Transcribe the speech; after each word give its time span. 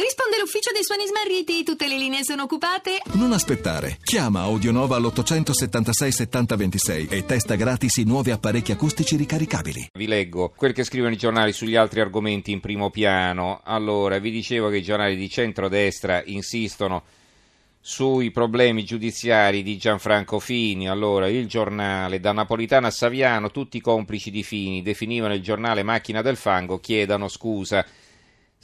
Risponde 0.00 0.38
l'ufficio 0.38 0.70
dei 0.72 0.82
suoni 0.82 1.06
smarriti, 1.06 1.62
tutte 1.62 1.86
le 1.86 1.98
linee 1.98 2.24
sono 2.24 2.44
occupate. 2.44 3.02
Non 3.12 3.32
aspettare. 3.32 3.98
Chiama 4.02 4.40
Audionova 4.40 4.96
all'876 4.96 6.08
7026 6.08 7.08
e 7.10 7.26
testa 7.26 7.54
gratis 7.54 7.98
i 7.98 8.04
nuovi 8.04 8.30
apparecchi 8.30 8.72
acustici 8.72 9.16
ricaricabili. 9.16 9.90
Vi 9.92 10.06
leggo 10.06 10.54
quel 10.56 10.72
che 10.72 10.84
scrivono 10.84 11.12
i 11.12 11.18
giornali 11.18 11.52
sugli 11.52 11.76
altri 11.76 12.00
argomenti 12.00 12.50
in 12.50 12.60
primo 12.60 12.88
piano. 12.88 13.60
Allora, 13.62 14.18
vi 14.18 14.30
dicevo 14.30 14.70
che 14.70 14.78
i 14.78 14.82
giornali 14.82 15.16
di 15.16 15.28
centrodestra 15.28 16.22
insistono 16.24 17.02
sui 17.78 18.30
problemi 18.30 18.84
giudiziari 18.84 19.62
di 19.62 19.76
Gianfranco 19.76 20.38
Fini. 20.38 20.88
Allora, 20.88 21.28
il 21.28 21.46
giornale, 21.46 22.20
da 22.20 22.32
Napolitano 22.32 22.86
a 22.86 22.90
Saviano, 22.90 23.50
tutti 23.50 23.76
i 23.76 23.82
complici 23.82 24.30
di 24.30 24.42
Fini 24.42 24.80
definivano 24.80 25.34
il 25.34 25.42
giornale 25.42 25.82
Macchina 25.82 26.22
del 26.22 26.36
Fango, 26.36 26.78
chiedano 26.78 27.28
scusa. 27.28 27.84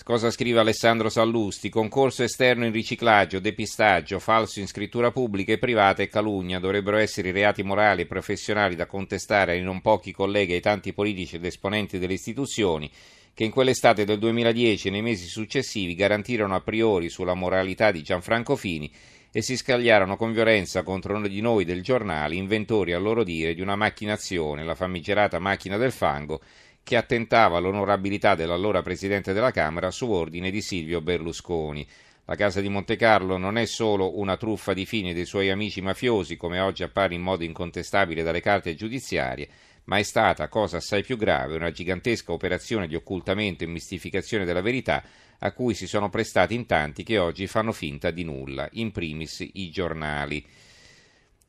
Cosa 0.04 0.30
scrive 0.30 0.60
Alessandro 0.60 1.08
Sallusti? 1.08 1.68
Concorso 1.68 2.22
esterno 2.22 2.64
in 2.64 2.70
riciclaggio, 2.70 3.40
depistaggio, 3.40 4.20
falso 4.20 4.60
in 4.60 4.68
scrittura 4.68 5.10
pubblica 5.10 5.52
e 5.52 5.58
privata 5.58 6.02
e 6.02 6.08
calunnia 6.08 6.60
dovrebbero 6.60 6.96
essere 6.96 7.30
i 7.30 7.32
reati 7.32 7.64
morali 7.64 8.02
e 8.02 8.06
professionali 8.06 8.76
da 8.76 8.86
contestare 8.86 9.52
ai 9.52 9.62
non 9.62 9.80
pochi 9.80 10.12
colleghi 10.12 10.52
e 10.52 10.56
ai 10.56 10.60
tanti 10.60 10.92
politici 10.92 11.36
ed 11.36 11.44
esponenti 11.44 11.98
delle 11.98 12.12
istituzioni 12.12 12.88
che 13.34 13.44
in 13.44 13.50
quell'estate 13.50 14.04
del 14.04 14.18
2010 14.18 14.88
e 14.88 14.90
nei 14.90 15.02
mesi 15.02 15.26
successivi 15.26 15.94
garantirono 15.94 16.54
a 16.54 16.60
priori 16.60 17.08
sulla 17.08 17.34
moralità 17.34 17.90
di 17.90 18.02
Gianfranco 18.02 18.54
Fini 18.54 18.90
e 19.32 19.42
si 19.42 19.56
scagliarono 19.56 20.16
con 20.16 20.32
violenza 20.32 20.82
contro 20.82 21.20
di 21.20 21.40
noi 21.42 21.66
del 21.66 21.82
giornale, 21.82 22.36
inventori 22.36 22.94
a 22.94 22.98
loro 22.98 23.24
dire 23.24 23.54
di 23.54 23.60
una 23.60 23.76
macchinazione, 23.76 24.64
la 24.64 24.74
famigerata 24.74 25.38
macchina 25.38 25.76
del 25.76 25.92
fango, 25.92 26.40
che 26.86 26.94
attentava 26.94 27.56
all'onorabilità 27.56 28.36
dell'allora 28.36 28.80
Presidente 28.80 29.32
della 29.32 29.50
Camera 29.50 29.90
su 29.90 30.08
ordine 30.08 30.52
di 30.52 30.60
Silvio 30.60 31.00
Berlusconi. 31.00 31.84
La 32.26 32.36
casa 32.36 32.60
di 32.60 32.68
Monte 32.68 32.94
Carlo 32.94 33.38
non 33.38 33.58
è 33.58 33.66
solo 33.66 34.20
una 34.20 34.36
truffa 34.36 34.72
di 34.72 34.86
fini 34.86 35.12
dei 35.12 35.24
suoi 35.24 35.50
amici 35.50 35.80
mafiosi, 35.80 36.36
come 36.36 36.60
oggi 36.60 36.84
appare 36.84 37.16
in 37.16 37.22
modo 37.22 37.42
incontestabile 37.42 38.22
dalle 38.22 38.40
carte 38.40 38.76
giudiziarie, 38.76 39.48
ma 39.86 39.98
è 39.98 40.04
stata, 40.04 40.46
cosa 40.46 40.76
assai 40.76 41.02
più 41.02 41.16
grave, 41.16 41.56
una 41.56 41.72
gigantesca 41.72 42.30
operazione 42.30 42.86
di 42.86 42.94
occultamento 42.94 43.64
e 43.64 43.66
mistificazione 43.66 44.44
della 44.44 44.60
verità 44.60 45.02
a 45.40 45.50
cui 45.50 45.74
si 45.74 45.88
sono 45.88 46.08
prestati 46.08 46.54
in 46.54 46.66
tanti 46.66 47.02
che 47.02 47.18
oggi 47.18 47.48
fanno 47.48 47.72
finta 47.72 48.12
di 48.12 48.22
nulla, 48.22 48.68
in 48.74 48.92
primis 48.92 49.44
i 49.54 49.70
giornali 49.70 50.46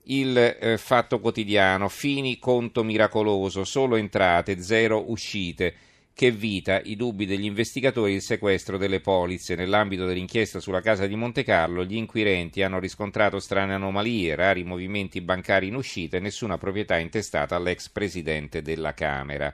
il 0.08 0.38
eh, 0.38 0.78
Fatto 0.78 1.20
Quotidiano, 1.20 1.90
Fini 1.90 2.40
conto 2.40 2.84
miracoloso, 2.84 3.64
solo 3.64 3.96
entrate, 3.96 4.62
zero 4.62 5.10
uscite. 5.10 5.74
Che 6.14 6.32
vita, 6.32 6.82
i 6.82 6.96
dubbi 6.96 7.28
degli 7.28 7.46
investigatori 7.46 8.14
il 8.14 8.24
sequestro 8.24 8.78
delle 8.78 9.02
polizze. 9.02 9.54
Nell'ambito 9.54 10.08
dell'inchiesta 10.08 10.60
sulla 10.60 10.82
casa 10.82 11.06
di 11.06 11.16
Monte 11.16 11.44
Carlo, 11.44 11.84
gli 11.84 11.96
inquirenti 11.96 12.64
hanno 12.64 12.80
riscontrato 12.80 13.40
strane 13.40 13.76
anomalie, 13.76 14.34
rari 14.34 14.64
movimenti 14.64 15.22
bancari 15.22 15.68
in 15.68 15.76
uscita 15.76 16.18
e 16.18 16.20
nessuna 16.20 16.58
proprietà 16.58 16.98
intestata 16.98 17.56
all'ex 17.56 17.90
presidente 17.90 18.64
della 18.64 18.96
Camera. 18.96 19.54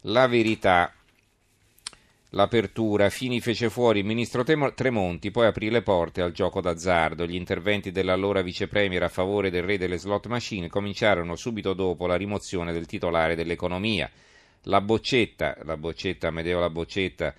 La 0.00 0.26
verità 0.26 0.92
L'apertura, 2.36 3.08
Fini 3.08 3.40
fece 3.40 3.70
fuori 3.70 4.00
il 4.00 4.04
ministro 4.04 4.44
Tremonti, 4.44 5.30
poi 5.30 5.46
aprì 5.46 5.70
le 5.70 5.80
porte 5.80 6.20
al 6.20 6.32
gioco 6.32 6.60
d'azzardo. 6.60 7.26
Gli 7.26 7.34
interventi 7.34 7.90
dell'allora 7.90 8.42
vicepremier 8.42 9.04
a 9.04 9.08
favore 9.08 9.48
del 9.48 9.62
re 9.62 9.78
delle 9.78 9.96
slot 9.96 10.26
machine 10.26 10.68
cominciarono 10.68 11.34
subito 11.34 11.72
dopo 11.72 12.06
la 12.06 12.14
rimozione 12.14 12.74
del 12.74 12.84
titolare 12.84 13.36
dell'economia. 13.36 14.10
La 14.64 14.82
boccetta, 14.82 15.56
la 15.62 15.78
boccetta, 15.78 16.28
Amedeo 16.28 16.60
La 16.60 16.68
Boccetta, 16.68 17.34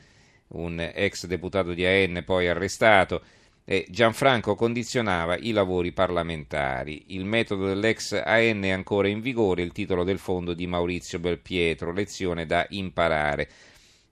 un 0.53 0.79
ex 0.79 1.27
deputato 1.27 1.73
di 1.73 1.85
AN 1.85 2.23
poi 2.25 2.47
arrestato, 2.47 3.21
e 3.65 3.85
Gianfranco 3.89 4.55
condizionava 4.55 5.37
i 5.37 5.51
lavori 5.51 5.91
parlamentari. 5.91 7.03
Il 7.09 7.23
metodo 7.23 7.67
dell'ex 7.67 8.13
AN 8.13 8.63
è 8.63 8.69
ancora 8.71 9.09
in 9.09 9.21
vigore, 9.21 9.61
il 9.61 9.73
titolo 9.73 10.03
del 10.03 10.17
fondo 10.17 10.55
di 10.55 10.65
Maurizio 10.65 11.19
Belpietro, 11.19 11.93
lezione 11.93 12.47
da 12.47 12.65
imparare. 12.69 13.47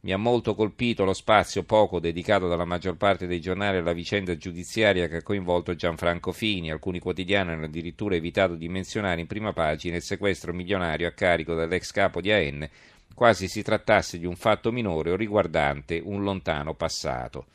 Mi 0.06 0.14
ha 0.14 0.18
molto 0.18 0.54
colpito 0.54 1.04
lo 1.04 1.14
spazio 1.14 1.64
poco 1.64 2.00
dedicato 2.00 2.48
dalla 2.48 2.64
maggior 2.64 2.96
parte 2.96 3.26
dei 3.26 3.42
giornali 3.42 3.78
alla 3.78 3.92
vicenda 3.92 4.38
giudiziaria 4.38 5.08
che 5.08 5.16
ha 5.16 5.24
coinvolto 5.24 5.74
Gianfranco 5.74 6.32
Fini. 6.32 6.70
Alcuni 6.70 7.00
quotidiani 7.00 7.54
hanno 7.54 7.66
addirittura 7.66 8.14
evitato 8.14 8.54
di 8.54 8.70
menzionare 8.70 9.22
in 9.22 9.26
prima 9.26 9.52
pagina 9.52 9.96
il 9.96 10.04
sequestro 10.04 10.54
milionario 10.54 11.08
a 11.08 11.12
carico 11.12 11.56
dell'ex 11.56 11.90
capo 11.90 12.22
di 12.22 12.32
AN, 12.32 12.70
quasi 13.16 13.48
si 13.48 13.64
trattasse 13.64 14.20
di 14.20 14.28
un 14.28 14.36
fatto 14.36 14.72
minore 14.72 15.10
o 15.10 15.16
riguardante 15.16 16.00
un 16.06 16.22
lontano 16.22 16.76
passato 16.76 17.48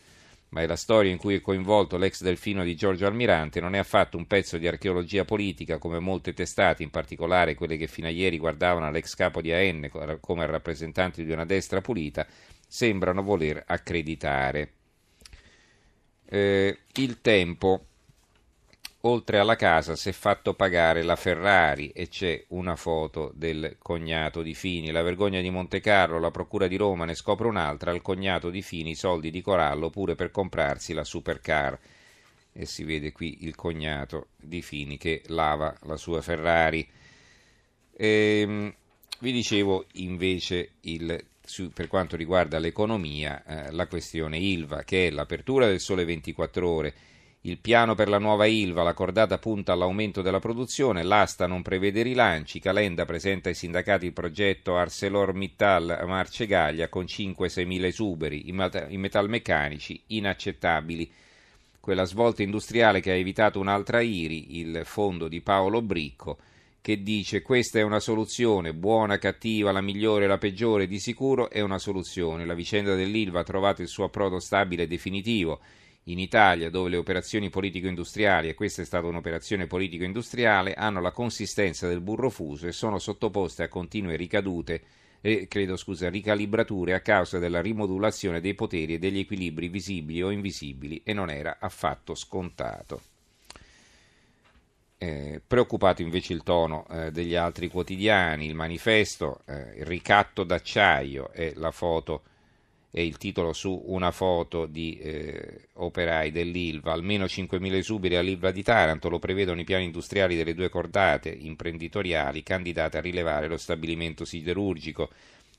ma 0.50 0.62
è 0.62 0.66
la 0.66 0.76
storia 0.76 1.10
in 1.10 1.18
cui 1.18 1.34
è 1.34 1.40
coinvolto 1.40 1.96
l'ex 1.96 2.22
delfino 2.22 2.64
di 2.64 2.74
Giorgio 2.74 3.06
Almirante, 3.06 3.60
non 3.60 3.74
è 3.74 3.78
affatto 3.78 4.16
un 4.16 4.26
pezzo 4.26 4.58
di 4.58 4.66
archeologia 4.66 5.24
politica 5.24 5.78
come 5.78 5.98
molte 5.98 6.32
testate, 6.32 6.82
in 6.82 6.90
particolare 6.90 7.54
quelle 7.54 7.76
che 7.76 7.86
fino 7.86 8.06
a 8.06 8.10
ieri 8.10 8.38
guardavano 8.38 8.90
l'ex 8.90 9.14
capo 9.14 9.40
di 9.40 9.52
AN 9.52 9.90
come 10.20 10.46
rappresentante 10.46 11.24
di 11.24 11.32
una 11.32 11.44
destra 11.44 11.80
pulita, 11.80 12.26
sembrano 12.66 13.22
voler 13.22 13.62
accreditare. 13.66 14.72
Eh, 16.24 16.78
il 16.94 17.20
tempo 17.20 17.86
oltre 19.02 19.38
alla 19.38 19.56
casa 19.56 19.96
si 19.96 20.10
è 20.10 20.12
fatto 20.12 20.54
pagare 20.54 21.02
la 21.02 21.16
Ferrari 21.16 21.88
e 21.90 22.08
c'è 22.08 22.44
una 22.48 22.76
foto 22.76 23.32
del 23.34 23.76
cognato 23.78 24.42
di 24.42 24.54
Fini. 24.54 24.90
La 24.90 25.02
vergogna 25.02 25.40
di 25.40 25.50
Monte 25.50 25.80
Carlo, 25.80 26.18
la 26.18 26.30
procura 26.30 26.66
di 26.66 26.76
Roma 26.76 27.04
ne 27.04 27.14
scopre 27.14 27.46
un'altra, 27.46 27.92
al 27.92 28.02
cognato 28.02 28.50
di 28.50 28.62
Fini 28.62 28.94
soldi 28.94 29.30
di 29.30 29.40
Corallo 29.40 29.88
pure 29.90 30.14
per 30.14 30.30
comprarsi 30.30 30.92
la 30.92 31.04
supercar. 31.04 31.78
E 32.52 32.66
si 32.66 32.84
vede 32.84 33.12
qui 33.12 33.44
il 33.44 33.54
cognato 33.54 34.28
di 34.36 34.60
Fini 34.60 34.98
che 34.98 35.22
lava 35.26 35.74
la 35.82 35.96
sua 35.96 36.20
Ferrari. 36.20 36.86
Ehm, 37.96 38.74
vi 39.20 39.32
dicevo 39.32 39.86
invece 39.92 40.72
il, 40.80 41.24
su, 41.42 41.70
per 41.70 41.86
quanto 41.86 42.16
riguarda 42.16 42.58
l'economia 42.58 43.44
eh, 43.44 43.70
la 43.70 43.86
questione 43.86 44.38
Ilva, 44.38 44.82
che 44.82 45.06
è 45.06 45.10
l'apertura 45.10 45.66
del 45.66 45.80
sole 45.80 46.04
24 46.04 46.68
ore 46.68 46.94
il 47.44 47.56
piano 47.58 47.94
per 47.94 48.10
la 48.10 48.18
nuova 48.18 48.44
Ilva, 48.44 48.82
la 48.82 48.92
cordata 48.92 49.38
punta 49.38 49.72
all'aumento 49.72 50.20
della 50.20 50.40
produzione, 50.40 51.02
l'asta 51.02 51.46
non 51.46 51.62
prevede 51.62 52.02
rilanci, 52.02 52.60
Calenda 52.60 53.06
presenta 53.06 53.48
ai 53.48 53.54
sindacati 53.54 54.04
il 54.04 54.12
progetto 54.12 54.76
ArcelorMittal 54.76 56.02
Marcegaglia 56.06 56.88
con 56.88 57.04
5-6 57.04 57.66
mila 57.66 57.86
esuberi, 57.86 58.50
i, 58.50 58.52
met- 58.52 58.88
i 58.90 58.98
metalmeccanici 58.98 60.02
inaccettabili. 60.08 61.10
Quella 61.80 62.04
svolta 62.04 62.42
industriale 62.42 63.00
che 63.00 63.10
ha 63.10 63.14
evitato 63.14 63.58
un'altra 63.58 64.02
IRI, 64.02 64.58
il 64.58 64.82
fondo 64.84 65.26
di 65.26 65.40
Paolo 65.40 65.80
Bricco, 65.80 66.36
che 66.82 67.02
dice 67.02 67.40
questa 67.40 67.78
è 67.78 67.82
una 67.82 68.00
soluzione, 68.00 68.74
buona, 68.74 69.16
cattiva, 69.16 69.72
la 69.72 69.80
migliore, 69.80 70.26
la 70.26 70.36
peggiore, 70.36 70.86
di 70.86 70.98
sicuro 70.98 71.48
è 71.48 71.62
una 71.62 71.78
soluzione. 71.78 72.44
La 72.44 72.52
vicenda 72.52 72.94
dell'Ilva 72.94 73.40
ha 73.40 73.44
trovato 73.44 73.80
il 73.80 73.88
suo 73.88 74.04
approdo 74.04 74.40
stabile 74.40 74.82
e 74.82 74.86
definitivo 74.86 75.60
in 76.04 76.18
Italia, 76.18 76.70
dove 76.70 76.88
le 76.88 76.96
operazioni 76.96 77.50
politico-industriali, 77.50 78.48
e 78.48 78.54
questa 78.54 78.82
è 78.82 78.84
stata 78.84 79.06
un'operazione 79.06 79.66
politico-industriale, 79.66 80.74
hanno 80.74 81.00
la 81.00 81.12
consistenza 81.12 81.86
del 81.86 82.00
burro 82.00 82.30
fuso 82.30 82.66
e 82.66 82.72
sono 82.72 82.98
sottoposte 82.98 83.62
a 83.62 83.68
continue 83.68 84.16
ricadute, 84.16 84.82
eh, 85.20 85.46
credo 85.48 85.76
scusa, 85.76 86.08
ricalibrature 86.08 86.94
a 86.94 87.00
causa 87.00 87.38
della 87.38 87.60
rimodulazione 87.60 88.40
dei 88.40 88.54
poteri 88.54 88.94
e 88.94 88.98
degli 88.98 89.18
equilibri 89.18 89.68
visibili 89.68 90.22
o 90.22 90.30
invisibili 90.30 91.02
e 91.04 91.12
non 91.12 91.30
era 91.30 91.58
affatto 91.60 92.14
scontato. 92.14 93.02
Eh, 95.02 95.40
preoccupato 95.46 96.02
invece 96.02 96.34
il 96.34 96.42
tono 96.42 96.86
eh, 96.88 97.10
degli 97.10 97.34
altri 97.34 97.68
quotidiani, 97.68 98.46
il 98.46 98.54
manifesto, 98.54 99.40
eh, 99.46 99.78
il 99.78 99.86
ricatto 99.86 100.44
d'acciaio 100.44 101.32
e 101.32 101.52
la 101.56 101.70
foto 101.70 102.22
e 102.92 103.04
il 103.04 103.18
titolo 103.18 103.52
su 103.52 103.82
una 103.86 104.10
foto 104.10 104.66
di 104.66 104.98
eh, 104.98 105.68
operai 105.74 106.32
dell'Ilva, 106.32 106.92
almeno 106.92 107.24
5.000 107.24 107.74
esuberi 107.74 108.16
all'Ilva 108.16 108.50
di 108.50 108.62
Taranto, 108.62 109.08
lo 109.08 109.20
prevedono 109.20 109.60
i 109.60 109.64
piani 109.64 109.84
industriali 109.84 110.34
delle 110.36 110.54
due 110.54 110.68
cordate 110.68 111.28
imprenditoriali 111.30 112.42
candidate 112.42 112.98
a 112.98 113.00
rilevare 113.00 113.46
lo 113.46 113.56
stabilimento 113.56 114.24
siderurgico. 114.24 115.10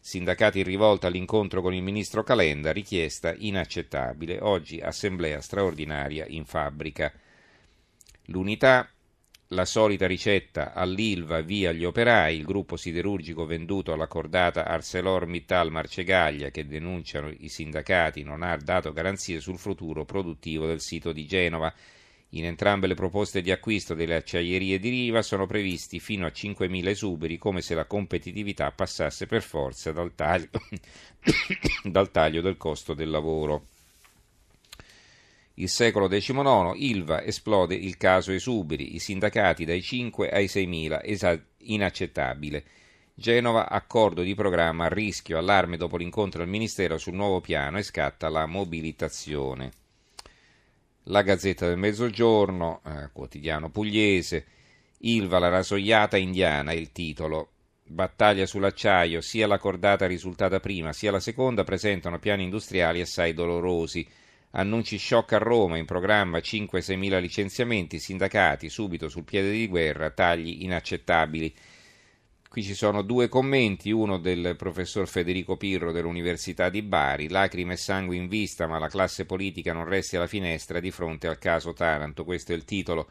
Sindacati 0.04 0.60
in 0.60 0.66
rivolta 0.66 1.08
all'incontro 1.08 1.62
con 1.62 1.74
il 1.74 1.84
ministro 1.84 2.24
Calenda, 2.24 2.72
richiesta 2.72 3.34
inaccettabile. 3.38 4.40
Oggi 4.42 4.80
assemblea 4.80 5.40
straordinaria 5.40 6.26
in 6.28 6.44
fabbrica. 6.44 7.14
L'unità 8.26 8.91
la 9.54 9.66
solita 9.66 10.08
ricetta 10.08 10.74
all'Ilva 10.74 11.42
via 11.42 11.74
gli 11.74 11.84
operai, 11.84 12.38
il 12.38 12.46
gruppo 12.46 12.78
siderurgico 12.78 13.46
venduto 13.46 13.92
alla 13.92 14.08
cordata 14.08 14.66
ArcelorMittal 14.66 15.70
Marcegaglia 15.70 16.50
che 16.50 16.66
denunciano 16.66 17.30
i 17.30 17.50
sindacati 17.50 18.24
non 18.24 18.44
ha 18.44 18.56
dato 18.56 18.94
garanzie 18.94 19.42
sul 19.42 19.58
futuro 19.58 20.06
produttivo 20.06 20.66
del 20.66 20.80
sito 20.80 21.12
di 21.12 21.26
Genova. 21.26 21.74
In 22.30 22.46
entrambe 22.46 22.88
le 22.88 22.94
proposte 22.94 23.42
di 23.42 23.52
acquisto 23.52 23.94
delle 23.94 24.16
acciaierie 24.16 24.80
di 24.80 24.88
Riva 24.88 25.22
sono 25.22 25.46
previsti 25.46 26.00
fino 26.00 26.26
a 26.26 26.32
5.000 26.34 26.88
esuberi 26.88 27.38
come 27.38 27.60
se 27.62 27.76
la 27.76 27.84
competitività 27.84 28.72
passasse 28.72 29.26
per 29.26 29.42
forza 29.42 29.92
dal 29.92 30.16
taglio, 30.16 30.48
dal 31.84 32.10
taglio 32.10 32.40
del 32.40 32.56
costo 32.56 32.94
del 32.94 33.10
lavoro. 33.10 33.71
Il 35.56 35.70
secolo 35.70 36.08
XIX, 36.08 36.74
Ilva, 36.76 37.24
esplode 37.24 37.76
il 37.76 37.98
caso 37.98 38.32
esuberi, 38.32 38.96
i 38.96 39.00
sindacati 39.00 39.66
dai 39.66 39.82
5 39.82 40.30
ai 40.30 40.48
6 40.48 40.66
mila, 40.66 41.04
esa- 41.04 41.40
inaccettabile. 41.60 42.64
Genova, 43.14 43.70
accordo 43.70 44.22
di 44.22 44.34
programma 44.34 44.88
rischio, 44.88 45.38
allarme 45.38 45.78
dopo 45.78 45.98
l'incontro 45.98 46.42
al 46.42 46.48
Ministero 46.48 46.98
sul 46.98 47.14
nuovo 47.14 47.42
piano 47.42 47.78
e 47.78 47.84
scatta 47.84 48.30
la 48.30 48.46
mobilitazione. 48.46 49.72
La 51.06 51.22
Gazzetta 51.22 51.68
del 51.68 51.78
Mezzogiorno, 51.78 52.82
eh, 52.86 53.10
quotidiano 53.12 53.70
pugliese, 53.70 54.46
Ilva 55.04 55.40
la 55.40 55.50
rasoiata 55.50 56.16
indiana, 56.18 56.74
il 56.74 56.92
titolo. 56.92 57.50
Battaglia 57.84 58.46
sull'acciaio, 58.46 59.20
sia 59.20 59.48
la 59.48 59.58
cordata 59.58 60.06
risultata 60.06 60.60
prima 60.60 60.94
sia 60.94 61.12
la 61.12 61.20
seconda 61.20 61.64
presentano 61.64 62.20
piani 62.20 62.44
industriali 62.44 63.02
assai 63.02 63.34
dolorosi. 63.34 64.08
Annunci 64.54 64.98
shock 64.98 65.32
a 65.32 65.38
Roma, 65.38 65.78
in 65.78 65.86
programma 65.86 66.40
5-6 66.40 66.98
mila 66.98 67.20
licenziamenti, 67.20 68.00
sindacati 68.00 68.68
subito 68.68 69.08
sul 69.08 69.24
piede 69.24 69.50
di 69.50 69.66
guerra, 69.66 70.10
tagli 70.10 70.64
inaccettabili. 70.64 71.56
Qui 72.50 72.62
ci 72.62 72.74
sono 72.74 73.02
due 73.02 73.30
commenti, 73.30 73.92
uno 73.92 74.18
del 74.18 74.58
professor 74.58 75.08
Federico 75.08 75.56
Pirro 75.56 75.94
dell'Università 75.94 76.68
di 76.68 76.82
Bari, 76.82 77.30
lacrime 77.30 77.74
e 77.74 77.78
sangue 77.78 78.18
in 78.18 78.28
vista, 78.28 78.68
ma 78.68 78.78
la 78.78 78.90
classe 78.90 79.26
politica 79.26 79.72
non 79.72 79.86
resti 79.86 80.18
alla 80.18 80.28
finestra 80.28 80.82
di 80.82 80.92
fronte 80.92 81.28
al 81.28 81.38
caso 81.38 81.72
Taranto, 81.72 82.26
questo 82.26 82.52
è 82.52 82.56
il 82.56 82.66
titolo. 82.66 83.10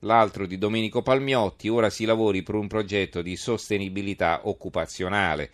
L'altro 0.00 0.46
di 0.46 0.58
Domenico 0.58 1.00
Palmiotti, 1.00 1.70
ora 1.70 1.88
si 1.88 2.04
lavori 2.04 2.42
per 2.42 2.56
un 2.56 2.66
progetto 2.66 3.22
di 3.22 3.36
sostenibilità 3.36 4.42
occupazionale. 4.44 5.50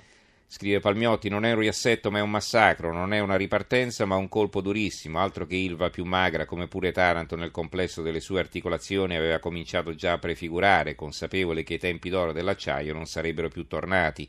Scrive 0.46 0.78
Palmiotti, 0.78 1.28
non 1.28 1.44
è 1.44 1.52
un 1.52 1.58
riassetto 1.58 2.10
ma 2.10 2.18
è 2.18 2.22
un 2.22 2.30
massacro, 2.30 2.92
non 2.92 3.12
è 3.12 3.18
una 3.18 3.36
ripartenza 3.36 4.04
ma 4.04 4.14
un 4.14 4.28
colpo 4.28 4.60
durissimo, 4.60 5.18
altro 5.18 5.46
che 5.46 5.56
Ilva 5.56 5.90
più 5.90 6.04
magra, 6.04 6.46
come 6.46 6.68
pure 6.68 6.92
Taranto 6.92 7.34
nel 7.34 7.50
complesso 7.50 8.02
delle 8.02 8.20
sue 8.20 8.38
articolazioni 8.38 9.16
aveva 9.16 9.40
cominciato 9.40 9.94
già 9.94 10.12
a 10.12 10.18
prefigurare, 10.18 10.94
consapevole 10.94 11.64
che 11.64 11.74
i 11.74 11.78
tempi 11.78 12.08
d'oro 12.08 12.32
dell'acciaio 12.32 12.92
non 12.92 13.06
sarebbero 13.06 13.48
più 13.48 13.66
tornati. 13.66 14.28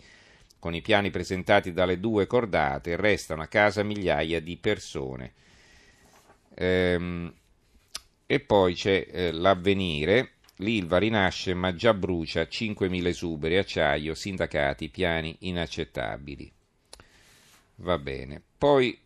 Con 0.58 0.74
i 0.74 0.82
piani 0.82 1.12
presentati 1.12 1.74
dalle 1.74 2.00
due 2.00 2.26
cordate 2.26 2.96
restano 2.96 3.44
a 3.44 3.48
casa 3.48 3.84
migliaia 3.84 4.40
di 4.42 4.58
persone. 4.58 5.34
Ehm, 6.56 7.32
e 8.26 8.40
poi 8.40 8.74
c'è 8.74 9.08
eh, 9.12 9.32
l'avvenire, 9.32 10.35
L'Ilva 10.58 10.98
rinasce 10.98 11.54
ma 11.54 11.74
già 11.76 11.94
brucia 11.94 12.44
5.000 12.44 13.08
esuberi, 13.08 13.58
acciaio, 13.58 14.14
sindacati, 14.16 14.90
piani 14.90 15.36
inaccettabili. 15.40 16.52
Va 17.78 17.98
bene. 17.98 18.42
Poi 18.58 18.98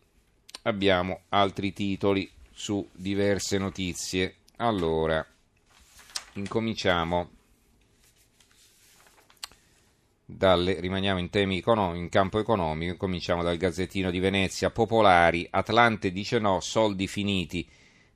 abbiamo 0.62 1.22
altri 1.30 1.72
titoli 1.72 2.30
su 2.52 2.86
diverse 2.92 3.58
notizie. 3.58 4.36
Allora, 4.56 5.26
incominciamo 6.34 7.30
dalle, 10.24 10.78
rimaniamo 10.78 11.18
in, 11.18 11.30
temi 11.30 11.58
economici, 11.58 12.02
in 12.02 12.08
campo 12.08 12.38
economico, 12.38 12.96
cominciamo 12.96 13.42
dal 13.42 13.56
Gazzettino 13.56 14.10
di 14.10 14.20
Venezia, 14.20 14.70
Popolari, 14.70 15.46
Atlante 15.50 16.12
dice 16.12 16.38
no, 16.38 16.60
soldi 16.60 17.06
finiti. 17.06 17.68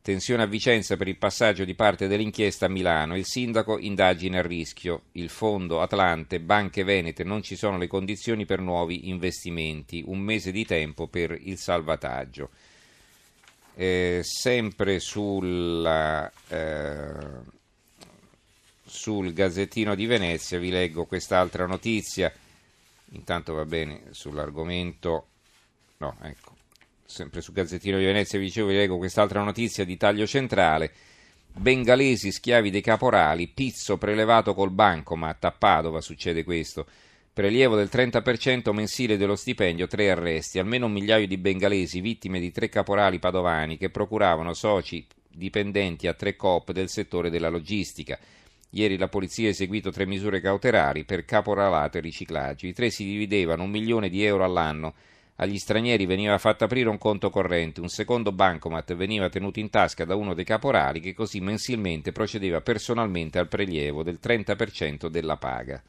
Tensione 0.05 0.43
a 0.43 0.47
Vicenza 0.47 0.99
per 0.99 1.09
il 1.09 1.17
passaggio 1.17 1.65
di 1.65 1.75
parte 1.75 2.09
dell'inchiesta 2.09 2.67
a 2.67 2.69
Milano. 2.69 3.17
Il 3.17 3.25
sindaco 3.25 3.79
indagine 3.79 4.41
a 4.41 4.43
rischio. 4.43 5.05
Il 5.13 5.31
fondo 5.31 5.81
Atlante, 5.81 6.41
banche 6.41 6.85
venete, 6.85 7.25
non 7.25 7.43
ci 7.43 7.57
sono 7.57 7.79
le 7.79 7.87
condizioni 7.87 8.45
per 8.45 8.61
nuovi 8.61 9.09
investimenti. 9.09 10.05
Un 10.07 10.19
mese 10.19 10.53
di 10.53 10.67
tempo 10.67 11.07
per 11.07 11.31
il 11.41 11.57
salvataggio. 11.57 12.51
Eh, 13.77 14.21
sempre 14.23 15.01
sulla, 15.01 16.31
eh, 16.49 17.41
sul 18.85 19.33
Gazzettino 19.33 19.95
di 19.95 20.05
Venezia 20.05 20.59
vi 20.59 20.69
leggo 20.69 21.07
quest'altra 21.07 21.65
notizia. 21.65 22.31
Intanto 23.13 23.55
va 23.55 23.65
bene 23.65 24.03
sull'argomento. 24.11 25.29
No, 25.97 26.15
ecco 26.21 26.54
sempre 27.07 27.41
su 27.41 27.53
Gazzettino 27.53 27.99
di 27.99 28.05
Venezia, 28.05 28.39
vi 28.39 28.47
dicevo, 28.47 28.69
vi 28.69 28.75
leggo 28.75 28.97
quest'altra 28.97 29.43
notizia 29.43 29.85
di 29.85 29.97
taglio 29.97 30.27
centrale. 30.27 30.93
Bengalesi 31.53 32.33
schiavi 32.33 32.71
dei 32.71 32.81
caporali, 32.81 33.47
pizzo 33.47 33.97
prelevato 33.97 34.55
col 34.55 34.71
bancomat 34.71 35.45
a 35.45 35.53
Padova, 35.53 36.01
succede 36.01 36.43
questo. 36.43 36.87
Prelievo 37.33 37.77
del 37.77 37.89
30% 37.93 38.73
mensile 38.73 39.17
dello 39.17 39.37
stipendio, 39.37 39.87
tre 39.87 40.11
arresti, 40.11 40.59
almeno 40.59 40.87
un 40.87 40.93
migliaio 40.93 41.27
di 41.27 41.37
bengalesi 41.37 42.01
vittime 42.01 42.41
di 42.41 42.51
tre 42.51 42.69
caporali 42.69 43.19
padovani 43.19 43.77
che 43.77 43.91
procuravano 43.91 44.55
soci 44.55 45.05
dipendenti 45.29 46.07
a 46.07 46.15
tre 46.15 46.37
COP 46.37 46.73
del 46.73 46.89
settore 46.89 47.31
della 47.31 47.49
logistica. 47.49 48.19
Ieri 48.71 48.97
la 48.97 49.09
polizia 49.09 49.49
ha 49.49 49.51
eseguito 49.51 49.91
tre 49.91 50.07
misure 50.07 50.41
cautelari 50.41 51.05
per 51.05 51.25
caporalato 51.25 51.99
e 51.99 52.01
riciclaggio. 52.01 52.67
I 52.67 52.73
tre 52.73 52.91
si 52.91 53.05
dividevano 53.05 53.65
un 53.65 53.71
milione 53.71 54.09
di 54.09 54.25
euro 54.25 54.45
all'anno 54.45 54.95
agli 55.37 55.59
stranieri 55.59 56.07
veniva 56.07 56.39
fatto 56.39 56.65
aprire 56.65 56.89
un 56.89 56.99
conto 56.99 57.31
corrente, 57.31 57.81
un 57.81 57.89
secondo 57.89 58.31
bancomat 58.31 58.95
veniva 58.95 59.29
tenuto 59.29 59.59
in 59.59 59.71
tasca 59.71 60.05
da 60.05 60.15
uno 60.15 60.35
dei 60.35 60.45
caporali 60.45 61.01
che 61.01 61.15
così 61.15 61.41
mensilmente 61.41 62.13
procedeva 62.13 62.61
personalmente 62.61 63.39
al 63.39 63.49
prelievo 63.49 64.03
del 64.03 64.19
30% 64.23 65.09
della 65.09 65.37
paga. 65.37 65.83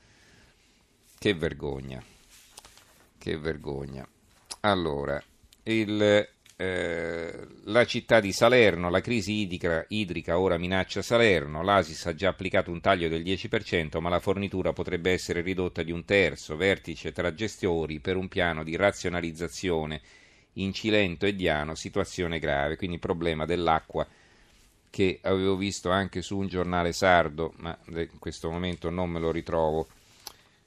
Che 1.17 1.33
vergogna. 1.33 2.03
Che 3.17 3.37
vergogna. 3.37 4.07
Allora, 4.61 5.21
il 5.63 6.27
eh, 6.57 7.47
la 7.65 7.85
città 7.85 8.19
di 8.19 8.31
Salerno, 8.31 8.89
la 8.89 9.01
crisi 9.01 9.33
idrica, 9.33 9.85
idrica, 9.89 10.39
ora 10.39 10.57
minaccia 10.57 11.01
Salerno, 11.01 11.61
l'Asis 11.61 12.05
ha 12.05 12.15
già 12.15 12.29
applicato 12.29 12.71
un 12.71 12.79
taglio 12.79 13.09
del 13.09 13.23
10%, 13.23 13.99
ma 13.99 14.09
la 14.09 14.19
fornitura 14.19 14.71
potrebbe 14.71 15.11
essere 15.11 15.41
ridotta 15.41 15.83
di 15.83 15.91
un 15.91 16.05
terzo, 16.05 16.55
vertice 16.55 17.11
tra 17.11 17.33
gestori 17.33 17.99
per 17.99 18.15
un 18.15 18.29
piano 18.29 18.63
di 18.63 18.75
razionalizzazione 18.75 20.01
in 20.53 20.71
Cilento 20.73 21.25
e 21.25 21.35
Diano, 21.35 21.75
situazione 21.75 22.39
grave, 22.39 22.77
quindi 22.77 22.99
problema 22.99 23.45
dell'acqua 23.45 24.07
che 24.89 25.19
avevo 25.23 25.57
visto 25.57 25.89
anche 25.89 26.21
su 26.21 26.37
un 26.37 26.47
giornale 26.47 26.93
sardo, 26.93 27.53
ma 27.57 27.77
in 27.87 28.17
questo 28.17 28.49
momento 28.49 28.89
non 28.89 29.09
me 29.09 29.19
lo 29.19 29.29
ritrovo 29.29 29.87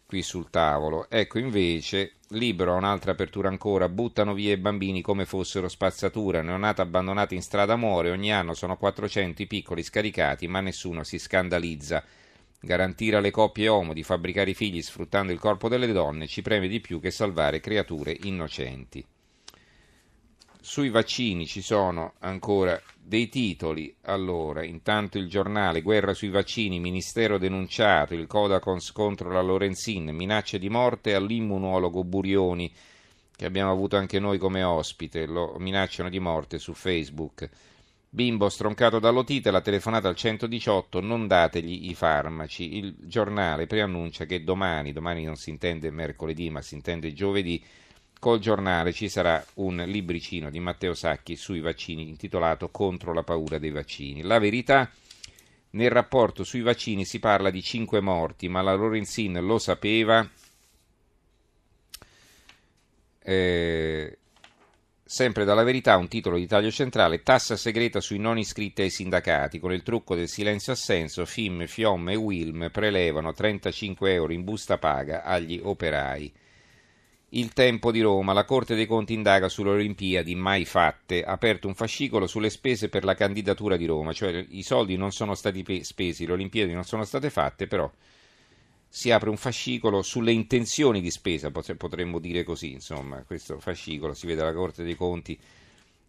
qui 0.08 0.22
sul 0.22 0.48
tavolo. 0.48 1.10
Ecco 1.10 1.38
invece, 1.38 2.14
libero 2.28 2.72
a 2.72 2.76
un'altra 2.76 3.12
apertura 3.12 3.50
ancora, 3.50 3.90
buttano 3.90 4.32
via 4.32 4.54
i 4.54 4.56
bambini 4.56 5.02
come 5.02 5.26
fossero 5.26 5.68
spazzatura, 5.68 6.40
neonata 6.40 6.80
abbandonata 6.80 7.34
in 7.34 7.42
strada 7.42 7.76
muore, 7.76 8.10
ogni 8.10 8.32
anno 8.32 8.54
sono 8.54 8.78
400 8.78 9.42
i 9.42 9.46
piccoli 9.46 9.82
scaricati, 9.82 10.48
ma 10.48 10.60
nessuno 10.60 11.02
si 11.04 11.18
scandalizza. 11.18 12.02
Garantire 12.58 13.16
alle 13.16 13.30
coppie 13.30 13.68
homo 13.68 13.92
di 13.92 14.02
fabbricare 14.02 14.48
i 14.48 14.54
figli 14.54 14.80
sfruttando 14.80 15.30
il 15.30 15.38
corpo 15.38 15.68
delle 15.68 15.92
donne 15.92 16.26
ci 16.26 16.40
preme 16.40 16.68
di 16.68 16.80
più 16.80 17.00
che 17.00 17.10
salvare 17.10 17.60
creature 17.60 18.16
innocenti. 18.22 19.04
Sui 20.60 20.90
vaccini 20.90 21.46
ci 21.46 21.62
sono 21.62 22.14
ancora 22.18 22.80
dei 23.00 23.28
titoli. 23.28 23.94
Allora, 24.02 24.64
intanto 24.64 25.16
il 25.16 25.28
giornale 25.28 25.82
Guerra 25.82 26.12
sui 26.14 26.28
vaccini, 26.28 26.80
Ministero 26.80 27.38
denunciato, 27.38 28.14
il 28.14 28.26
Codacons 28.26 28.92
contro 28.92 29.30
la 29.30 29.40
Lorenzin, 29.40 30.10
minacce 30.10 30.58
di 30.58 30.68
morte 30.68 31.14
all'immunologo 31.14 32.04
Burioni, 32.04 32.70
che 33.34 33.46
abbiamo 33.46 33.70
avuto 33.70 33.96
anche 33.96 34.18
noi 34.18 34.36
come 34.36 34.62
ospite, 34.64 35.26
lo 35.26 35.54
minacciano 35.58 36.10
di 36.10 36.18
morte 36.18 36.58
su 36.58 36.74
Facebook. 36.74 37.48
Bimbo 38.10 38.48
stroncato 38.48 38.98
dall'otite, 38.98 39.50
la 39.50 39.60
telefonata 39.60 40.08
al 40.08 40.16
118, 40.16 41.00
non 41.00 41.26
dategli 41.26 41.88
i 41.88 41.94
farmaci. 41.94 42.78
Il 42.78 42.96
giornale 43.00 43.66
preannuncia 43.66 44.24
che 44.24 44.42
domani, 44.42 44.92
domani 44.92 45.24
non 45.24 45.36
si 45.36 45.50
intende 45.50 45.90
mercoledì, 45.90 46.50
ma 46.50 46.62
si 46.62 46.74
intende 46.74 47.12
giovedì, 47.12 47.62
Col 48.18 48.40
giornale 48.40 48.92
ci 48.92 49.08
sarà 49.08 49.44
un 49.54 49.76
libricino 49.86 50.50
di 50.50 50.58
Matteo 50.58 50.92
Sacchi 50.92 51.36
sui 51.36 51.60
vaccini 51.60 52.08
intitolato 52.08 52.68
Contro 52.68 53.12
la 53.12 53.22
paura 53.22 53.58
dei 53.58 53.70
vaccini. 53.70 54.22
La 54.22 54.40
verità, 54.40 54.90
nel 55.70 55.90
rapporto 55.90 56.42
sui 56.42 56.62
vaccini 56.62 57.04
si 57.04 57.20
parla 57.20 57.50
di 57.50 57.62
5 57.62 58.00
morti, 58.00 58.48
ma 58.48 58.60
la 58.60 58.74
Lorenzin 58.74 59.34
lo 59.44 59.58
sapeva. 59.58 60.28
Eh, 63.22 64.18
sempre 65.04 65.44
dalla 65.44 65.62
verità, 65.62 65.96
un 65.96 66.08
titolo 66.08 66.38
di 66.38 66.46
taglio 66.48 66.72
centrale, 66.72 67.22
tassa 67.22 67.56
segreta 67.56 68.00
sui 68.00 68.18
non 68.18 68.36
iscritti 68.36 68.82
ai 68.82 68.90
sindacati, 68.90 69.60
con 69.60 69.72
il 69.72 69.84
trucco 69.84 70.16
del 70.16 70.28
silenzio 70.28 70.72
assenso, 70.72 71.24
FIM, 71.24 71.68
FIOM 71.68 72.08
e 72.08 72.16
WILM 72.16 72.70
prelevano 72.72 73.32
35 73.32 74.12
euro 74.12 74.32
in 74.32 74.42
busta 74.42 74.76
paga 74.76 75.22
agli 75.22 75.60
operai. 75.62 76.32
Il 77.32 77.52
Tempo 77.52 77.92
di 77.92 78.00
Roma, 78.00 78.32
la 78.32 78.46
Corte 78.46 78.74
dei 78.74 78.86
Conti 78.86 79.12
indaga 79.12 79.50
sulle 79.50 79.70
Olimpiadi 79.70 80.34
mai 80.34 80.64
fatte, 80.64 81.24
ha 81.24 81.32
aperto 81.32 81.68
un 81.68 81.74
fascicolo 81.74 82.26
sulle 82.26 82.48
spese 82.48 82.88
per 82.88 83.04
la 83.04 83.14
candidatura 83.14 83.76
di 83.76 83.84
Roma, 83.84 84.14
cioè 84.14 84.46
i 84.48 84.62
soldi 84.62 84.96
non 84.96 85.12
sono 85.12 85.34
stati 85.34 85.62
spesi, 85.84 86.24
le 86.24 86.32
Olimpiadi 86.32 86.72
non 86.72 86.84
sono 86.84 87.04
state 87.04 87.28
fatte, 87.28 87.66
però 87.66 87.90
si 88.88 89.10
apre 89.10 89.28
un 89.28 89.36
fascicolo 89.36 90.00
sulle 90.00 90.32
intenzioni 90.32 91.02
di 91.02 91.10
spesa, 91.10 91.50
potremmo 91.50 92.18
dire 92.18 92.44
così, 92.44 92.72
insomma, 92.72 93.22
questo 93.24 93.60
fascicolo 93.60 94.14
si 94.14 94.26
vede 94.26 94.40
alla 94.40 94.54
Corte 94.54 94.82
dei 94.82 94.94
Conti 94.94 95.38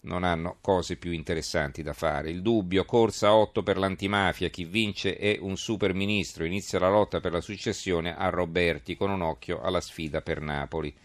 non 0.02 0.24
hanno 0.24 0.58
cose 0.62 0.96
più 0.96 1.12
interessanti 1.12 1.84
da 1.84 1.92
fare. 1.92 2.30
Il 2.30 2.42
dubbio, 2.42 2.86
corsa 2.86 3.34
8 3.34 3.64
per 3.64 3.78
l'antimafia, 3.78 4.48
chi 4.48 4.64
vince 4.64 5.18
è 5.18 5.38
un 5.42 5.58
super 5.58 5.94
ministro, 5.94 6.46
inizia 6.46 6.80
la 6.80 6.90
lotta 6.90 7.20
per 7.20 7.34
la 7.34 7.42
successione 7.42 8.16
a 8.16 8.30
Roberti 8.30 8.96
con 8.96 9.10
un 9.10 9.22
occhio 9.22 9.60
alla 9.62 9.82
sfida 9.82 10.22
per 10.22 10.40
Napoli. 10.40 10.96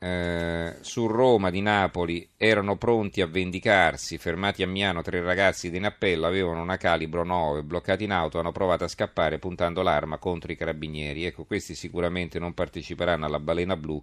Eh, 0.00 0.76
su 0.80 1.08
Roma 1.08 1.50
di 1.50 1.60
Napoli 1.60 2.28
erano 2.36 2.76
pronti 2.76 3.20
a 3.20 3.26
vendicarsi, 3.26 4.16
fermati 4.16 4.62
a 4.62 4.68
Miano 4.68 5.02
tre 5.02 5.20
ragazzi 5.20 5.70
di 5.70 5.80
Nappello 5.80 6.26
avevano 6.26 6.62
una 6.62 6.76
calibro 6.76 7.24
9, 7.24 7.64
bloccati 7.64 8.04
in 8.04 8.12
auto 8.12 8.38
hanno 8.38 8.52
provato 8.52 8.84
a 8.84 8.88
scappare 8.88 9.38
puntando 9.38 9.82
l'arma 9.82 10.18
contro 10.18 10.52
i 10.52 10.56
carabinieri. 10.56 11.24
Ecco, 11.24 11.44
questi 11.44 11.74
sicuramente 11.74 12.38
non 12.38 12.54
parteciperanno 12.54 13.26
alla 13.26 13.40
balena 13.40 13.76
blu 13.76 14.00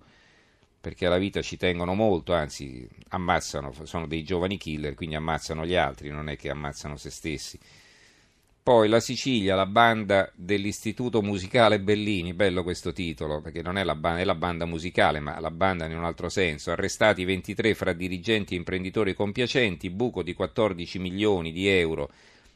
perché 0.85 1.07
alla 1.07 1.17
vita 1.17 1.41
ci 1.41 1.57
tengono 1.57 1.95
molto, 1.95 2.33
anzi 2.35 2.87
ammazzano, 3.07 3.73
sono 3.85 4.05
dei 4.05 4.23
giovani 4.23 4.57
killer, 4.57 4.93
quindi 4.93 5.15
ammazzano 5.15 5.65
gli 5.65 5.73
altri, 5.73 6.09
non 6.09 6.29
è 6.29 6.35
che 6.35 6.51
ammazzano 6.51 6.95
se 6.95 7.09
stessi. 7.09 7.57
Poi 8.65 8.89
la 8.89 8.99
Sicilia, 8.99 9.53
la 9.53 9.67
banda 9.67 10.27
dell'Istituto 10.33 11.21
Musicale 11.21 11.79
Bellini, 11.79 12.33
bello 12.33 12.63
questo 12.63 12.93
titolo, 12.93 13.39
perché 13.39 13.61
non 13.61 13.77
è 13.77 13.83
la, 13.83 13.93
banda, 13.93 14.21
è 14.21 14.23
la 14.23 14.33
banda 14.33 14.65
musicale, 14.65 15.19
ma 15.19 15.39
la 15.39 15.51
banda 15.51 15.85
in 15.85 15.95
un 15.95 16.03
altro 16.03 16.29
senso. 16.29 16.71
Arrestati 16.71 17.23
23 17.25 17.75
fra 17.75 17.93
dirigenti 17.93 18.55
e 18.55 18.57
imprenditori 18.57 19.13
compiacenti, 19.13 19.91
buco 19.91 20.23
di 20.23 20.33
14 20.33 20.97
milioni 20.97 21.51
di 21.51 21.67
euro, 21.67 22.09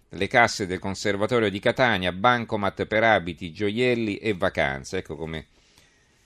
le 0.09 0.25
casse 0.25 0.65
del 0.65 0.79
Conservatorio 0.79 1.51
di 1.51 1.59
Catania, 1.59 2.11
bancomat 2.11 2.87
per 2.87 3.03
abiti, 3.03 3.51
gioielli 3.51 4.17
e 4.17 4.33
vacanze. 4.33 4.97
Ecco 4.97 5.15
come 5.15 5.45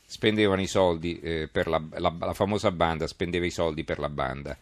spendevano 0.05 0.61
i 0.61 0.67
soldi 0.67 1.19
eh, 1.19 1.49
per 1.51 1.67
la, 1.67 1.83
la, 1.95 2.15
la, 2.17 2.33
famosa 2.33 2.71
banda, 2.71 3.05
spendeva 3.05 3.45
i 3.45 3.51
soldi 3.51 3.83
per 3.83 3.99
la 3.99 4.09
banda. 4.09 4.57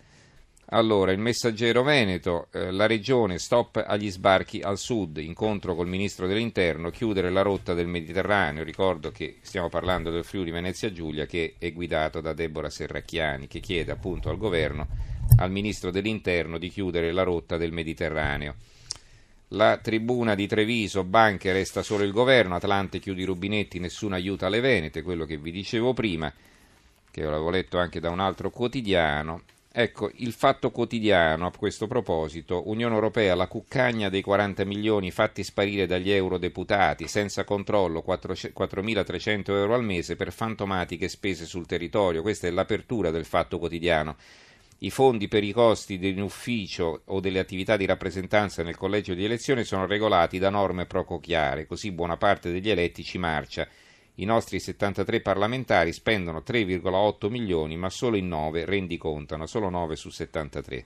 Allora, 0.74 1.12
il 1.12 1.20
messaggero 1.20 1.84
Veneto, 1.84 2.48
eh, 2.52 2.72
la 2.72 2.88
regione 2.88 3.40
stop 3.40 3.84
agli 3.86 4.10
sbarchi 4.10 4.62
al 4.62 4.78
sud, 4.78 5.18
incontro 5.18 5.76
col 5.76 5.88
ministro 5.88 6.28
dell'interno, 6.28 6.92
chiudere 6.92 7.30
la 7.30 7.42
rotta 7.42 7.74
del 7.74 7.88
Mediterraneo, 7.88 8.64
ricordo 8.64 9.12
che 9.12 9.40
stiamo 9.42 9.68
parlando 9.68 10.12
del 10.12 10.24
Friuli 10.24 10.50
Venezia 10.50 10.94
Giulia 10.94 11.26
che 11.26 11.56
è 11.58 11.74
guidato 11.74 12.22
da 12.22 12.32
Deborah 12.32 12.70
Serracchiani 12.70 13.48
che 13.48 13.60
chiede 13.60 13.92
appunto 13.92 14.30
al 14.30 14.38
governo, 14.38 14.88
al 15.38 15.52
ministro 15.52 15.92
dell'interno 15.92 16.58
di 16.58 16.70
chiudere 16.70 17.12
la 17.12 17.24
rotta 17.24 17.58
del 17.58 17.74
Mediterraneo. 17.74 18.56
La 19.50 19.78
tribuna 19.78 20.34
di 20.36 20.48
Treviso, 20.48 21.04
banche, 21.04 21.52
resta 21.52 21.84
solo 21.84 22.06
il 22.06 22.14
governo, 22.14 22.56
Atlante 22.56 23.00
chiude 23.00 23.24
i 23.24 23.26
rubinetti, 23.26 23.80
nessun 23.80 24.14
aiuto 24.14 24.46
alle 24.46 24.62
Venete, 24.62 25.02
quello 25.02 25.26
che 25.26 25.36
vi 25.36 25.52
dicevo 25.52 25.92
prima, 25.92 26.32
che 27.12 27.22
l'avevo 27.22 27.50
letto 27.50 27.78
anche 27.78 28.00
da 28.00 28.10
un 28.10 28.22
altro 28.22 28.50
quotidiano. 28.50 29.42
Ecco, 29.74 30.12
il 30.16 30.34
fatto 30.34 30.70
quotidiano 30.70 31.46
a 31.46 31.52
questo 31.58 31.88
proposito, 31.88 32.68
Unione 32.68 32.94
Europea, 32.94 33.36
la 33.36 33.48
cuccagna 33.48 34.10
dei 34.10 34.22
40 34.22 34.66
milioni 34.66 35.12
fatti 35.12 35.44
sparire 35.44 35.86
dagli 35.86 36.12
eurodeputati, 36.12 37.08
senza 37.08 37.46
controllo, 37.46 38.04
4.300 38.06 39.52
euro 39.52 39.74
al 39.74 39.86
mese 39.86 40.18
per 40.18 40.34
fantomatiche 40.34 41.08
spese 41.08 41.46
sul 41.46 41.68
territorio, 41.68 42.22
questa 42.22 42.48
è 42.48 42.52
l'apertura 42.52 43.12
del 43.12 43.24
fatto 43.24 43.60
quotidiano 43.60 44.18
i 44.84 44.90
fondi 44.90 45.28
per 45.28 45.44
i 45.44 45.52
costi 45.52 46.00
dell'ufficio 46.00 47.04
o 47.06 47.20
delle 47.20 47.38
attività 47.38 47.78
di 47.78 47.86
rappresentanza 47.86 48.64
nel 48.64 48.76
collegio 48.76 49.14
di 49.14 49.24
elezione 49.24 49.64
sono 49.64 49.86
regolati 49.86 50.40
da 50.40 50.50
norme 50.50 50.88
poco 50.88 51.20
chiare, 51.20 51.68
così 51.68 51.92
buona 51.92 52.18
parte 52.18 52.52
degli 52.52 52.70
eletti 52.70 53.04
ci 53.04 53.20
marcia. 53.20 53.68
I 54.16 54.26
nostri 54.26 54.60
73 54.60 55.22
parlamentari 55.22 55.94
spendono 55.94 56.44
3,8 56.46 57.30
milioni, 57.30 57.78
ma 57.78 57.90
solo 57.90 58.18
in 58.18 58.28
9 58.28 58.66
rendicontano, 58.66 59.46
solo 59.46 59.70
9 59.70 59.96
su 59.96 60.10
73. 60.10 60.86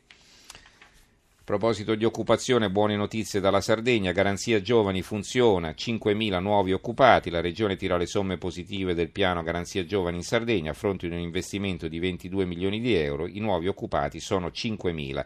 A 1.46 1.48
proposito 1.52 1.96
di 1.96 2.06
occupazione, 2.06 2.72
buone 2.72 2.96
notizie 2.96 3.40
dalla 3.40 3.62
Sardegna, 3.62 4.12
Garanzia 4.12 4.62
Giovani 4.62 5.02
funziona, 5.02 5.72
5.000 5.72 6.40
nuovi 6.40 6.74
occupati, 6.74 7.30
la 7.30 7.42
Regione 7.42 7.76
tira 7.76 7.98
le 7.98 8.08
somme 8.08 8.38
positive 8.38 8.94
del 8.94 9.10
piano 9.10 9.44
Garanzia 9.44 9.86
Giovani 9.86 10.18
in 10.18 10.24
Sardegna 10.24 10.72
a 10.72 10.76
fronte 10.76 11.08
di 11.08 11.14
un 11.14 11.22
investimento 11.22 11.88
di 11.88 12.00
22 12.00 12.46
milioni 12.46 12.80
di 12.80 12.94
euro, 12.96 13.28
i 13.28 13.40
nuovi 13.40 13.68
occupati 13.68 14.20
sono 14.20 14.48
5.000. 14.48 15.26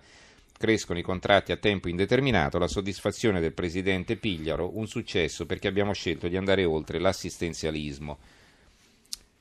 Crescono 0.59 0.99
i 0.99 1.03
contratti 1.03 1.53
a 1.53 1.55
tempo 1.55 1.87
indeterminato, 1.87 2.57
la 2.57 2.67
soddisfazione 2.67 3.39
del 3.39 3.53
Presidente 3.53 4.17
Pigliaro, 4.17 4.77
un 4.77 4.87
successo 4.87 5.45
perché 5.45 5.69
abbiamo 5.69 5.93
scelto 5.93 6.27
di 6.27 6.35
andare 6.35 6.65
oltre 6.65 6.99
l'assistenzialismo. 6.99 8.17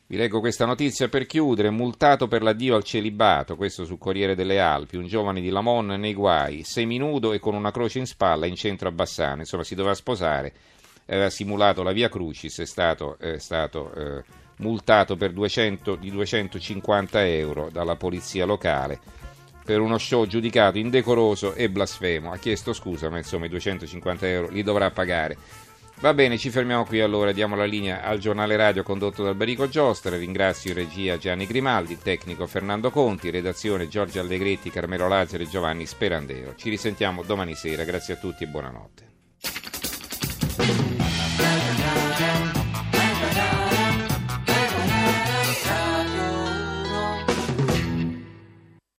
Vi 0.06 0.16
leggo 0.16 0.38
questa 0.38 0.64
notizia 0.64 1.08
per 1.08 1.26
chiudere. 1.26 1.70
Multato 1.70 2.28
per 2.28 2.42
l'addio 2.42 2.76
al 2.76 2.84
celibato, 2.84 3.56
questo 3.56 3.84
sul 3.84 3.98
Corriere 3.98 4.36
delle 4.36 4.60
Alpi, 4.60 4.96
un 4.96 5.08
giovane 5.08 5.40
di 5.40 5.48
Lamon 5.48 5.86
nei 5.86 6.14
guai, 6.14 6.62
seminudo 6.62 7.32
e 7.32 7.40
con 7.40 7.56
una 7.56 7.72
croce 7.72 7.98
in 7.98 8.06
spalla 8.06 8.46
in 8.46 8.54
centro 8.54 8.86
a 8.86 8.92
Bassano. 8.92 9.40
Insomma, 9.40 9.64
si 9.64 9.74
doveva 9.74 9.96
sposare, 9.96 10.54
aveva 11.06 11.30
simulato 11.30 11.82
la 11.82 11.90
via 11.90 12.08
Crucis, 12.08 12.60
è 12.60 12.64
stato, 12.64 13.18
è 13.18 13.40
stato 13.40 13.92
eh, 13.92 14.22
multato 14.58 15.16
per 15.16 15.32
200, 15.32 15.96
di 15.96 16.12
250 16.12 17.26
euro 17.26 17.70
dalla 17.72 17.96
polizia 17.96 18.44
locale 18.44 19.26
per 19.68 19.80
uno 19.80 19.98
show 19.98 20.24
giudicato 20.24 20.78
indecoroso 20.78 21.52
e 21.52 21.68
blasfemo. 21.68 22.32
Ha 22.32 22.38
chiesto 22.38 22.72
scusa, 22.72 23.10
ma 23.10 23.18
insomma 23.18 23.44
i 23.44 23.50
250 23.50 24.26
euro 24.26 24.48
li 24.48 24.62
dovrà 24.62 24.90
pagare. 24.90 25.36
Va 26.00 26.14
bene, 26.14 26.38
ci 26.38 26.48
fermiamo 26.48 26.86
qui 26.86 27.02
allora, 27.02 27.32
diamo 27.32 27.54
la 27.54 27.66
linea 27.66 28.02
al 28.02 28.18
giornale 28.18 28.56
radio 28.56 28.82
condotto 28.82 29.22
dal 29.22 29.34
Barico 29.34 29.68
Giostra, 29.68 30.16
ringrazio 30.16 30.70
in 30.70 30.76
regia 30.78 31.18
Gianni 31.18 31.44
Grimaldi, 31.44 31.92
il 31.92 31.98
tecnico 31.98 32.46
Fernando 32.46 32.90
Conti, 32.90 33.28
redazione 33.28 33.88
Giorgio 33.88 34.20
Allegretti, 34.20 34.70
Carmelo 34.70 35.06
Lazzaro 35.06 35.42
e 35.42 35.48
Giovanni 35.50 35.84
Sperandeo. 35.84 36.54
Ci 36.56 36.70
risentiamo 36.70 37.22
domani 37.22 37.54
sera, 37.54 37.84
grazie 37.84 38.14
a 38.14 38.16
tutti 38.16 38.44
e 38.44 38.46
buonanotte. 38.46 39.06